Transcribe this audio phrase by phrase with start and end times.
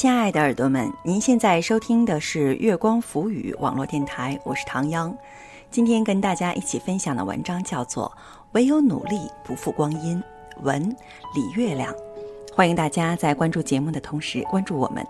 [0.00, 5.12] 亲爱的耳朵们，您现在收听的是月光浮语网络电台，我是唐央。
[5.72, 8.06] 今天跟大家一起分享的文章叫做
[8.52, 10.16] 《唯有努力不负光阴》，
[10.62, 10.80] 文
[11.34, 11.92] 李月亮。
[12.54, 15.04] 欢迎大家在关注节目的同时关注我们。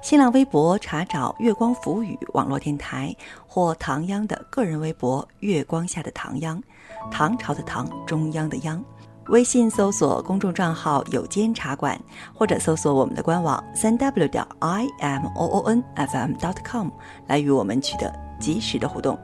[0.00, 3.12] 新浪微博查找“月光浮语”网络电台
[3.44, 6.62] 或唐央的个人微博“月光下的唐央”，
[7.10, 8.80] 唐朝的唐，中央的央。
[9.28, 11.98] 微信搜索公众账号“有间茶馆”，
[12.34, 16.88] 或者搜索我们的官网三 w 点 i m o o n f m dot com
[17.26, 18.10] 来与我们取得
[18.40, 19.18] 及时的互动。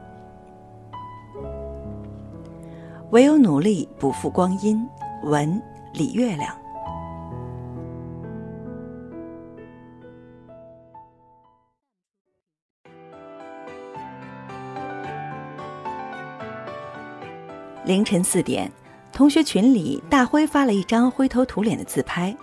[3.12, 4.86] 唯有努力不负光阴，
[5.22, 5.60] 文
[5.94, 6.54] 李月亮。
[17.84, 18.70] 凌晨四点，
[19.14, 22.36] 同学群里，大辉发了一张灰头土脸的自拍，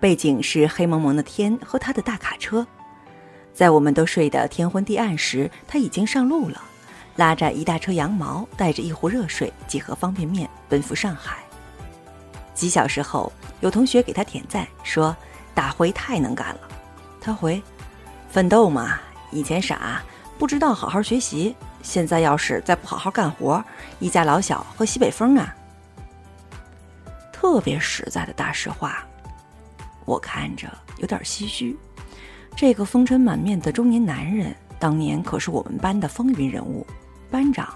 [0.00, 2.66] 背景是黑蒙蒙的天和他的大卡车。
[3.54, 6.60] 在我们都睡得天昏地暗时，他已经上路了，
[7.14, 11.36] 拉着一大车羊毛，带着一壶热水、几盒方便面，奔赴上海。
[12.54, 15.16] 几小时后，有同学给他点赞，说
[15.54, 16.60] ：“大辉太能干了。”
[17.22, 17.62] 他回
[18.28, 18.98] ：“奋斗嘛，
[19.30, 20.02] 以前傻，
[20.38, 23.64] 不知道好好学习。”现在要是再不好好干活，
[24.00, 25.55] 一家老小喝西北风啊！
[27.46, 29.06] 特别实在的大实话，
[30.04, 30.66] 我看着
[30.98, 31.78] 有点唏嘘。
[32.56, 36.84] 这个风尘满面的中年男人，当年可是我们班的风云人物，
[37.30, 37.72] 班长，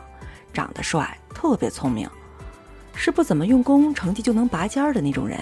[0.53, 2.11] 长得帅，特别聪明，
[2.97, 5.39] 是不怎么用功，成绩就能拔尖儿的那种人。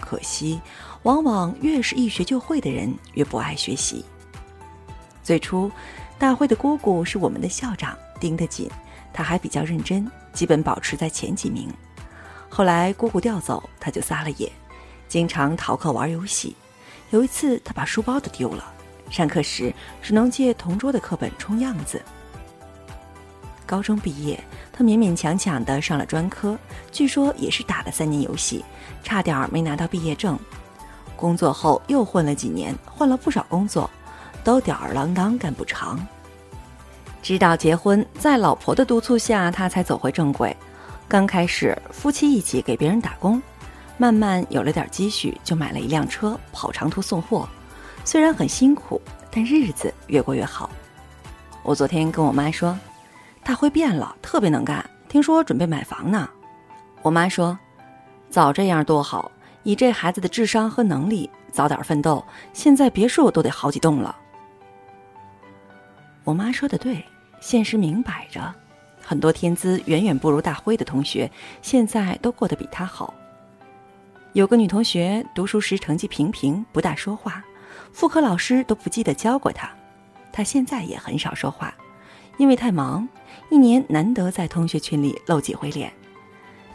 [0.00, 0.60] 可惜，
[1.04, 4.04] 往往越是一学就会的人，越不爱学习。
[5.22, 5.70] 最初。
[6.18, 8.68] 大辉的姑姑是我们的校长，盯得紧，
[9.12, 11.72] 他还比较认真，基本保持在前几名。
[12.56, 14.50] 后来姑姑调走，他就撒了野，
[15.08, 16.56] 经常逃课玩游戏。
[17.10, 18.64] 有一次，他把书包都丢了，
[19.10, 22.00] 上课时只能借同桌的课本充样子。
[23.66, 26.56] 高中毕业，他勉勉强强的上了专科，
[26.90, 28.64] 据说也是打了三年游戏，
[29.02, 30.38] 差点没拿到毕业证。
[31.14, 33.90] 工作后又混了几年，换了不少工作。
[34.42, 36.00] 都吊儿郎当干不长，
[37.20, 40.56] 直到结婚，在老婆的督促下，他才走回正轨。
[41.08, 43.40] 刚开始夫妻一起给别人打工，
[43.96, 47.48] 慢慢有了点积蓄，就买了一辆车跑长途送货。
[48.04, 49.00] 虽然很辛苦，
[49.30, 50.68] 但日子越过越好。
[51.62, 52.76] 我昨天跟我妈说，
[53.44, 56.28] 大辉变了，特别能干，听说准备买房呢。
[57.02, 57.56] 我妈说，
[58.28, 59.30] 早这样多好，
[59.62, 64.16] 以这孩子的智商和能力，早点奋斗，现在别墅都得好几栋了。
[66.24, 67.04] 我妈说的对，
[67.40, 68.52] 现实明摆着，
[69.08, 71.30] 很多天资远远不如大辉的同学，
[71.62, 73.14] 现在都过得比他好。
[74.32, 77.40] 有个女同学读书时成绩平平，不大说话，
[77.92, 79.70] 副科老师都不记得教过她。
[80.32, 81.72] 她现在也很少说话，
[82.36, 83.08] 因为太忙，
[83.48, 85.92] 一年难得在同学群里露几回脸。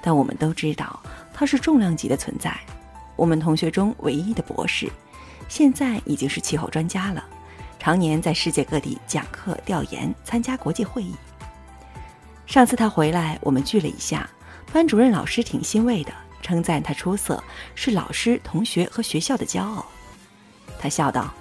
[0.02, 1.02] 但我们都知道，
[1.34, 2.58] 她是重量级的存在，
[3.18, 4.90] 我们同学中唯一的博士，
[5.50, 7.25] 现在已经是气候专家了。
[7.78, 11.13] 常年在世界各地讲课、调研、参加国际会议。
[12.51, 14.29] 上次他回来，我们聚了一下，
[14.73, 17.41] 班主任老师挺欣慰的，称赞他出色，
[17.75, 19.85] 是老师、同学和学校的骄傲。
[20.78, 21.34] 他笑道：“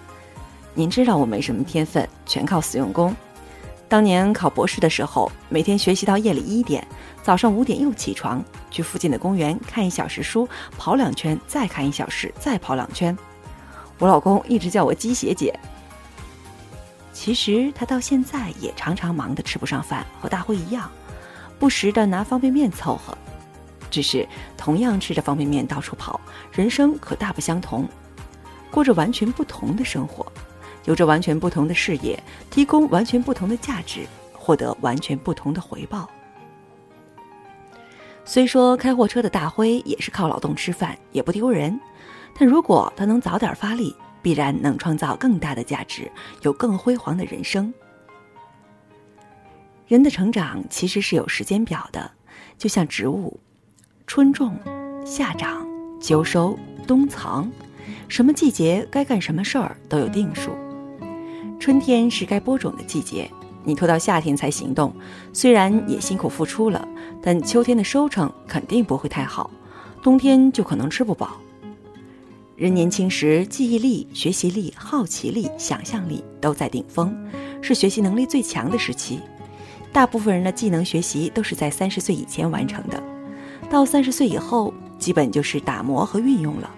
[0.73, 3.13] 您知道我没什么天分，全靠死用功。
[3.89, 6.87] 当年考博士的时候，每天学习到夜里一点，
[7.25, 8.41] 早上五点又起床，
[8.71, 10.49] 去附近的公园看一小时书，
[10.79, 13.19] 跑两圈，再看一小时，再跑两圈。
[13.99, 15.53] 我老公一直叫我鸡血姐。”
[17.21, 20.91] 其实他到现在也常常忙得吃不上饭，和大辉一样，
[21.59, 23.15] 不时的拿方便面凑合。
[23.91, 24.27] 只是
[24.57, 26.19] 同样吃着方便面到处跑，
[26.51, 27.87] 人生可大不相同，
[28.71, 30.33] 过着完全不同的生活，
[30.87, 32.19] 有着完全不同的事业，
[32.51, 36.09] 提供完全不同的价值，获得完全不同的回报。
[38.25, 41.79] 虽说开货车的大辉也是靠劳动吃饭，也不丢人，
[42.39, 43.95] 但如果他能早点发力。
[44.23, 46.11] 必然能创造更大的价值，
[46.43, 47.73] 有更辉煌的人生。
[49.87, 52.11] 人的成长其实是有时间表的，
[52.57, 53.39] 就像植物，
[54.07, 54.57] 春种、
[55.05, 55.67] 夏长、
[56.01, 56.57] 秋收、
[56.87, 57.51] 冬藏，
[58.07, 60.53] 什么季节该干什么事儿都有定数。
[61.59, 63.31] 春天是该播种的季节，
[63.65, 64.95] 你拖到夏天才行动，
[65.33, 66.87] 虽然也辛苦付出了，
[67.21, 69.51] 但秋天的收成肯定不会太好，
[70.03, 71.37] 冬天就可能吃不饱。
[72.61, 77.17] 人年轻时，记忆力、学习力、好奇力、想象力都在顶峰，
[77.63, 79.19] 是学习能力最强的时期。
[79.91, 83.03] 大部分人的技能学习都是在三十岁以前完成的，
[83.71, 86.69] 到三十岁以后，基本就是打磨和运用了。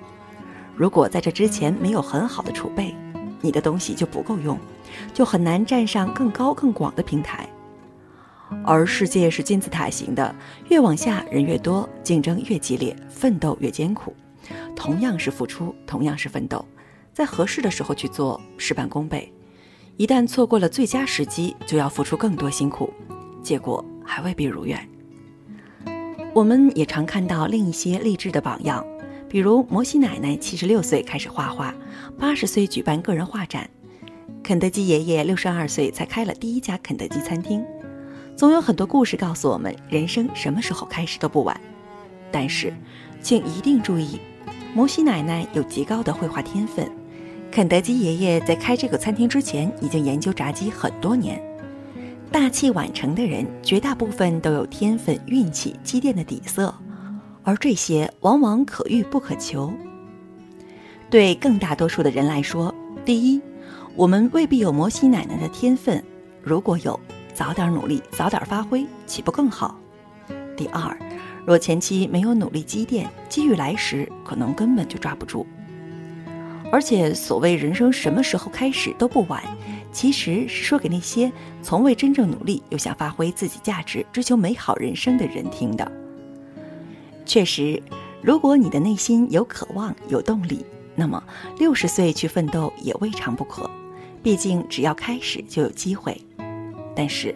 [0.77, 2.95] 如果在这之前没有很好的储备，
[3.41, 4.57] 你的东西就不够用，
[5.13, 7.45] 就很难站上更高更广的平台。
[8.65, 10.33] 而世界是金字塔型的，
[10.69, 14.15] 越往下人越多，竞争越激烈，奋斗越艰苦。
[14.75, 16.65] 同样是付出，同样是奋斗，
[17.13, 19.31] 在合适的时候去做，事半功倍；
[19.97, 22.93] 一旦错过了最佳时机，就要付出更多辛苦，
[23.43, 24.89] 结果还未必如愿。
[26.35, 28.85] 我们也常看到另一些励志的榜样，
[29.29, 31.75] 比如摩西奶奶七十六岁开始画画，
[32.19, 33.65] 八十岁举办个人画展；
[34.43, 37.65] 肯德基爷爷六十二岁才开了第一家肯德基餐厅。
[38.35, 41.61] 总有很多故事告诉我们，人生什么时候开始都不晚。
[42.31, 42.73] 但是，
[43.21, 44.19] 请一定注意，
[44.75, 46.91] 摩西奶奶有极高的绘画天分，
[47.51, 51.41] 肯德基爷爷在开这个餐厅之前已经研究炸鸡很多年。
[52.31, 56.75] 大器晚成的人，绝大部分都有天分、运气、积淀的底色，
[57.43, 59.71] 而这些往往可遇不可求。
[61.11, 62.75] 对更大多数的人来说，
[63.05, 63.43] 第一，
[63.95, 66.03] 我们未必有摩西奶奶的天分，
[66.43, 66.99] 如果有。
[67.35, 69.75] 早点努力，早点发挥，岂不更好？
[70.55, 70.95] 第二，
[71.47, 75.47] 若前期没有努力积淀，机遇来时可能根本就抓不住。
[76.71, 79.43] 而且，所谓人生什么时候开始都不晚，
[79.93, 81.31] 其实是说给那些
[81.61, 85.93] 从未真正努力又想发挥自己价值、追求美好人生的人听的。
[87.27, 87.83] 确实，
[88.23, 90.65] 如果你的内心有渴望、有动力，
[90.95, 91.23] 那么
[91.59, 93.69] 六十岁去奋斗也未尝不可。
[94.23, 96.19] 毕竟，只要开始就有机会。
[96.97, 97.35] 但是，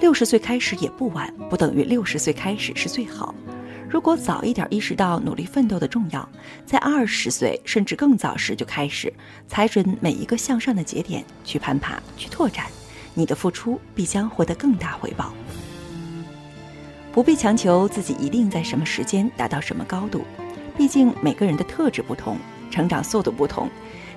[0.00, 3.34] 六十岁开始也不晚，不等于六十岁开始是最好。
[3.88, 6.28] 如果早一点意识到努力奋斗的重要，
[6.66, 9.12] 在二十岁甚至更早时就开始，
[9.48, 12.66] 踩准每一个向上的节点去攀爬、去拓展，
[13.14, 15.32] 你的付出必将获得更大回报。
[17.12, 20.22] 不必强求自己一定在什么时间达到什么高度，
[20.76, 22.36] 毕竟每个人的特质不同，
[22.70, 23.70] 成长速度不同，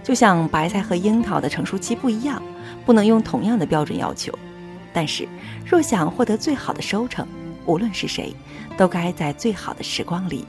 [0.03, 2.41] 就像白菜和樱桃的成熟期不一样，
[2.85, 4.37] 不能用同样的标准要求。
[4.93, 5.27] 但是，
[5.65, 7.27] 若想获得最好的收成，
[7.65, 8.33] 无论是谁，
[8.77, 10.45] 都该在最好的时光里，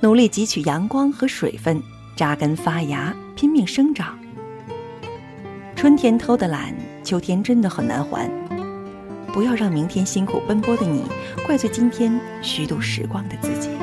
[0.00, 1.82] 努力汲取阳光和水分，
[2.14, 4.18] 扎根发芽，拼命生长。
[5.74, 8.30] 春天偷的懒，秋天真的很难还。
[9.32, 11.04] 不要让明天辛苦奔波的你，
[11.46, 13.79] 怪罪今天虚度时光的自己。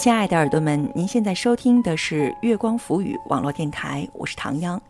[0.00, 4.80] 亲爱的耳朵们，您现在收听的是月光浮语网络电台，我是唐央。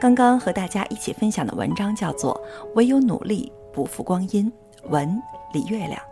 [0.00, 2.34] 刚刚和大家一起分享的文章叫做
[2.74, 4.52] 《唯有努力不负光阴》，
[4.88, 6.02] 文李月亮。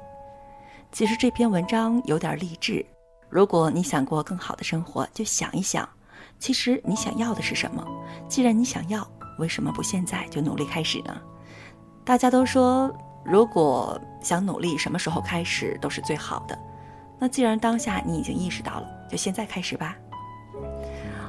[0.93, 2.87] 其实这篇文章有点励志。
[3.29, 5.89] 如果你想过更好的生活，就想一想，
[6.39, 7.85] 其实你想要的是什么？
[8.29, 9.05] 既然你想要，
[9.41, 11.21] 为什么不现在就努力开始呢？
[12.05, 12.89] 大家都说，
[13.25, 16.57] 如果想努力，什么时候开始都是最好的。
[17.19, 19.97] 那既然当下你已经意识到了，就现在开始吧。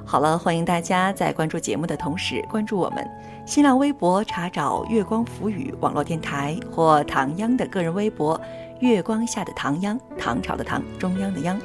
[0.06, 3.08] 好了，欢迎大家在关注节目的同时关注我们
[3.46, 8.40] 新浪微博，查找“月光浮语”网络电台或唐央的个人微博
[8.82, 11.60] “月光下的唐央”，唐朝的唐，中央的央。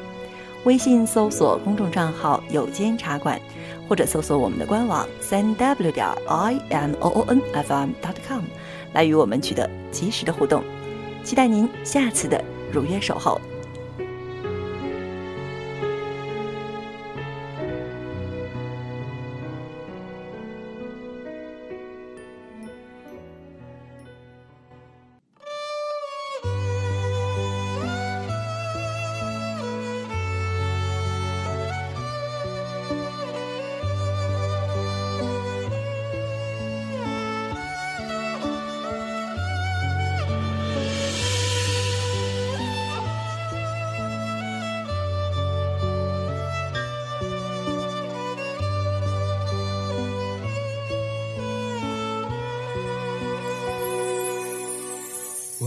[0.65, 3.41] 微信搜索公众账号“有间茶馆”，
[3.89, 8.43] 或者搜索我们的官网三 w 点 i m o o n f m dot com，
[8.93, 10.63] 来与我们取得及时的互动。
[11.23, 13.41] 期待您下次的如约守候。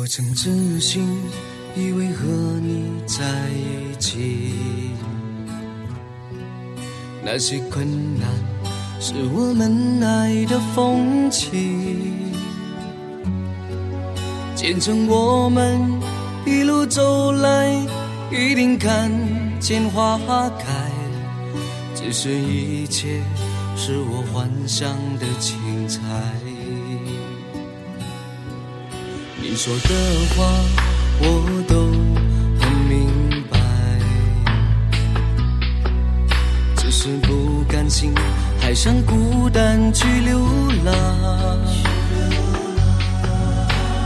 [0.08, 1.06] 曾自信，
[1.76, 2.26] 以为和
[2.62, 4.54] 你在一起，
[7.24, 7.86] 那些困
[8.18, 8.30] 难
[9.02, 12.32] 是我们爱的风景，
[14.56, 15.78] 见证我们
[16.46, 17.70] 一路走来，
[18.32, 19.12] 一定看
[19.60, 20.18] 见花
[20.58, 20.90] 开。
[21.94, 23.22] 只是一切
[23.76, 26.02] 是我幻想的精彩。
[29.58, 29.90] 说的
[30.36, 30.46] 话
[31.20, 31.26] 我
[31.68, 31.90] 都
[32.60, 33.10] 很明
[33.50, 33.58] 白，
[36.76, 38.14] 只是不甘心
[38.62, 40.38] 还想孤单去流
[40.86, 40.94] 浪。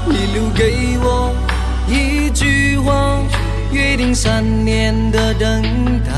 [0.07, 1.35] 你留给我
[1.85, 3.21] 一句话，
[3.73, 5.61] 约定三年的等
[6.05, 6.13] 待，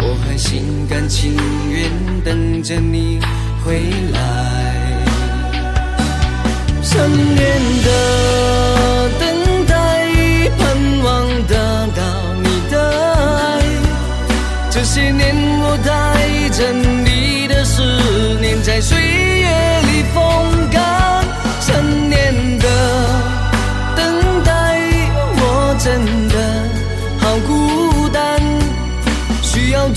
[0.00, 1.36] 我还心甘情
[1.70, 1.88] 愿
[2.24, 3.20] 等着你
[3.64, 3.78] 回
[4.11, 4.11] 来。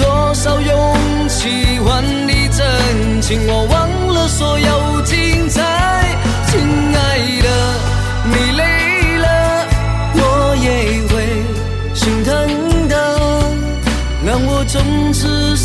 [0.06, 3.40] 多少勇气换你真情？
[3.48, 3.74] 我忘
[4.14, 5.64] 了所有精彩。
[6.48, 6.60] 亲
[6.96, 7.50] 爱的，
[8.32, 9.28] 你累了，
[10.14, 10.68] 我也
[11.10, 11.14] 会
[11.96, 12.94] 心疼的。
[14.24, 15.56] 让我从此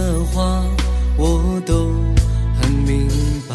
[0.00, 0.64] 的话
[1.18, 1.92] 我都
[2.58, 3.06] 很明
[3.46, 3.54] 白，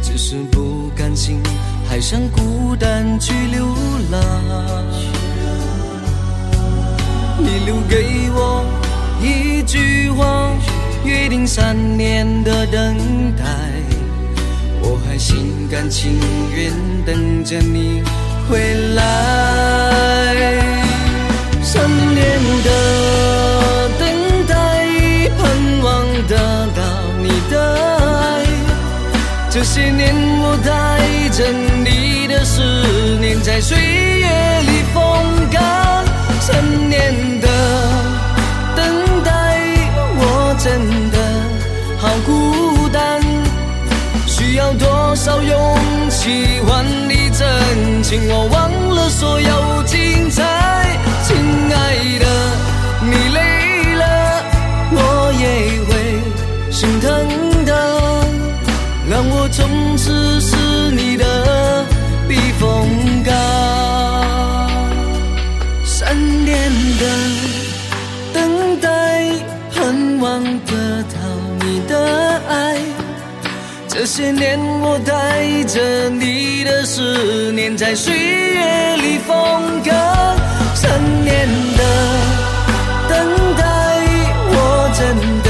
[0.00, 1.42] 只是不甘心
[1.86, 3.66] 还想孤单去流
[4.10, 4.18] 浪。
[7.38, 8.64] 你留给我
[9.22, 10.50] 一句话，
[11.04, 12.96] 约定三年的等
[13.36, 13.44] 待，
[14.80, 16.18] 我还心甘情
[16.56, 16.72] 愿
[17.04, 18.02] 等着你
[18.48, 19.27] 回来。
[29.58, 31.50] 这些年我带着
[31.82, 32.62] 你的思
[33.18, 34.28] 念，在岁月
[34.60, 36.04] 里风干。
[36.38, 37.48] 三年的
[38.76, 39.58] 等待，
[40.14, 41.18] 我真的
[41.98, 43.20] 好孤单。
[44.28, 45.76] 需要多少勇
[46.08, 48.28] 气换你真情？
[48.28, 50.57] 我忘了所有精彩。
[59.58, 60.54] 从此是
[60.92, 61.84] 你的
[62.28, 62.88] 避风
[63.24, 63.34] 港。
[65.84, 67.02] 三年的
[68.32, 68.86] 等待，
[69.74, 71.16] 盼望得到
[71.64, 72.78] 你的爱。
[73.88, 79.36] 这些年我带着你的思念，在岁月里风
[79.82, 79.92] 干。
[80.76, 80.88] 三
[81.24, 81.82] 年的
[83.08, 83.12] 等
[83.56, 83.66] 待，
[84.54, 84.56] 我
[84.96, 85.02] 真
[85.42, 85.47] 的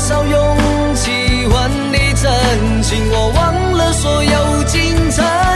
[0.00, 0.56] 少勇
[0.94, 5.49] 气换你真情，我忘了所有精彩。